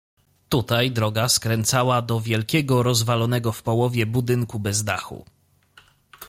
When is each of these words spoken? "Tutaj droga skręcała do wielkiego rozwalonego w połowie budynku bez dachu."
"Tutaj 0.49 0.91
droga 0.91 1.29
skręcała 1.29 2.01
do 2.01 2.21
wielkiego 2.21 2.83
rozwalonego 2.83 3.51
w 3.51 3.63
połowie 3.63 4.05
budynku 4.05 4.59
bez 4.59 4.83
dachu." 4.83 5.25